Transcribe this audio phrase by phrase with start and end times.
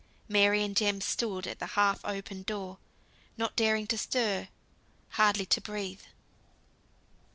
[0.27, 2.79] Mary and Jem stood at the half open door,
[3.37, 4.47] not daring to stir;
[5.09, 6.01] hardly to breathe.